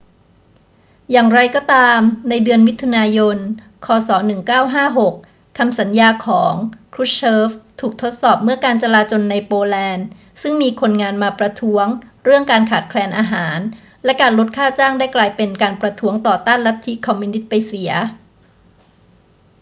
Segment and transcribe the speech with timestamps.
[1.11, 1.99] อย่างไรก็ตาม
[2.29, 3.37] ในเดือนมิถุนายน
[3.85, 3.87] ค.
[4.07, 4.09] ศ.
[4.89, 6.53] 1956 คำสัญญาของ
[6.93, 10.07] krushchev ถูกทดสอบเมื่อการจลาจลในโปแลนด์
[10.41, 11.85] ซึ่งมีคนงานมาประท้วง
[12.23, 13.59] เรื่องการขาดแคลนอาหาร
[14.03, 17.91] และการลดค่าจ้างได้กลายเป็นการประท้วงต่อต้านลัทธิคอมมิวนิสต์ไปเสีย